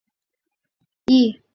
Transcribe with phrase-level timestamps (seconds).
[1.05, 1.41] 吕赫伊。